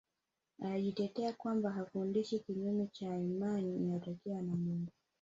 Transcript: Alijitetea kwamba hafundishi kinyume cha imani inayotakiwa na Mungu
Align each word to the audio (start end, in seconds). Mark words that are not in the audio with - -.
Alijitetea 0.59 1.33
kwamba 1.33 1.71
hafundishi 1.71 2.39
kinyume 2.39 2.87
cha 2.87 3.17
imani 3.17 3.75
inayotakiwa 3.75 4.41
na 4.41 4.55
Mungu 4.55 4.91